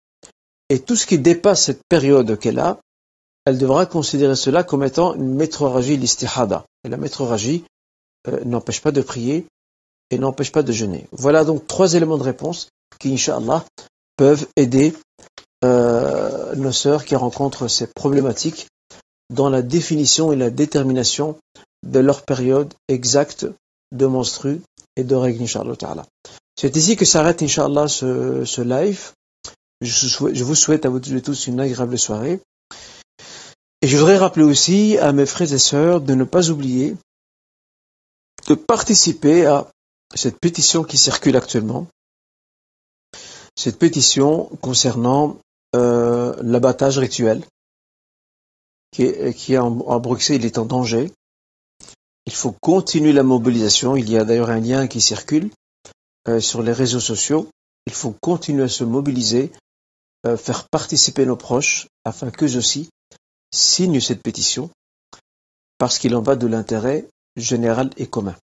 [0.71, 2.81] et tout ce qui dépasse cette période qu'elle a,
[3.45, 6.67] elle devra considérer cela comme étant une métroragie l'istihada.
[6.83, 7.65] Et la métroragie
[8.27, 9.47] euh, n'empêche pas de prier
[10.11, 11.07] et n'empêche pas de jeûner.
[11.13, 13.65] Voilà donc trois éléments de réponse qui, Inch'Allah,
[14.17, 14.95] peuvent aider
[15.65, 18.69] euh, nos sœurs qui rencontrent ces problématiques
[19.31, 21.37] dans la définition et la détermination
[21.85, 23.47] de leur période exacte
[23.93, 24.61] de menstru
[24.97, 26.05] et de règle, Inch'Allah.
[26.57, 29.13] C'est ici que s'arrête, Inch'Allah, ce, ce live.
[29.81, 32.41] Je, vous souhaite à vous tous une agréable soirée.
[33.83, 36.97] Et je voudrais rappeler aussi à mes frères et sœurs de ne pas oublier
[38.49, 39.67] de participer à
[40.15, 41.87] cette pétition qui circule actuellement.
[43.57, 45.39] Cette pétition concernant
[45.75, 47.45] euh, l'abattage rituel
[48.91, 51.11] qui est, qui est en, à Bruxelles, il est en danger.
[52.27, 53.97] Il faut continuer la mobilisation.
[53.97, 55.51] Il y a d'ailleurs un lien qui circule
[56.29, 57.49] euh, sur les réseaux sociaux.
[57.87, 59.53] Il faut continuer à se mobiliser,
[60.27, 62.89] euh, faire participer nos proches afin qu'eux aussi
[63.53, 64.71] signent cette pétition
[65.79, 67.07] parce qu'il en va de l'intérêt
[67.37, 68.37] général et commun.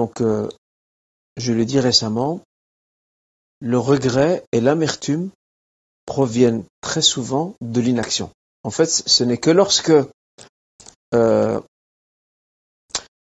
[0.00, 0.48] Donc, euh,
[1.36, 2.40] je l'ai dit récemment,
[3.60, 5.28] le regret et l'amertume
[6.06, 8.30] proviennent très souvent de l'inaction.
[8.62, 9.92] En fait, ce n'est que lorsque
[11.14, 11.60] euh,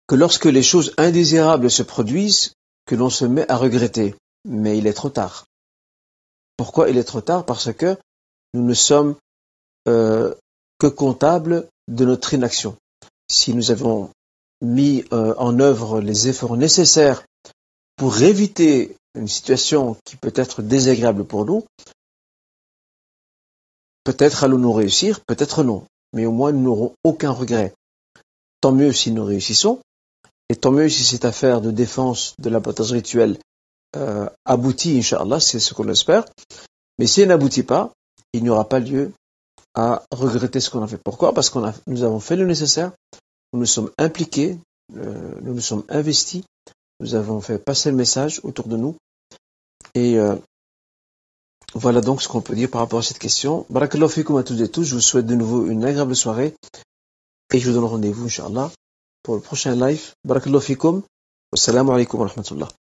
[0.08, 2.54] que lorsque les choses indésirables se produisent
[2.88, 4.16] que l'on se met à regretter.
[4.44, 5.46] Mais il est trop tard.
[6.58, 7.46] Pourquoi il est trop tard?
[7.46, 7.96] Parce que
[8.56, 9.16] nous ne sommes
[9.88, 10.34] euh,
[10.80, 12.76] que comptables de notre inaction.
[13.30, 14.10] Si nous avons
[14.66, 17.24] mis euh, en œuvre les efforts nécessaires
[17.96, 21.64] pour éviter une situation qui peut être désagréable pour nous,
[24.04, 27.74] peut-être allons-nous réussir, peut-être non, mais au moins nous n'aurons aucun regret.
[28.62, 29.80] Tant mieux si nous réussissons,
[30.50, 33.38] et tant mieux si cette affaire de défense de l'abattage rituel
[33.96, 36.26] euh, aboutit, Inch'Allah, c'est ce qu'on espère.
[37.00, 37.92] Mais si elle n'aboutit pas,
[38.34, 39.12] il n'y aura pas lieu
[39.74, 41.00] à regretter ce qu'on a fait.
[41.04, 41.34] Pourquoi?
[41.34, 42.92] Parce que nous avons fait le nécessaire,
[43.56, 44.58] nous nous sommes impliqués,
[44.98, 46.44] euh, nous nous sommes investis,
[47.00, 48.96] nous avons fait passer le message autour de nous.
[49.94, 50.36] Et euh,
[51.74, 53.66] voilà donc ce qu'on peut dire par rapport à cette question.
[53.70, 54.84] Barakallahu fikum à tous et tous.
[54.84, 56.54] Je vous souhaite de nouveau une agréable soirée.
[57.54, 58.72] Et je vous donne rendez-vous, Inch'Allah,
[59.24, 60.14] pour le prochain live.
[60.26, 61.04] Barakallahu fikum.
[61.52, 62.68] Wassalamu alaikum wa rahmatullah.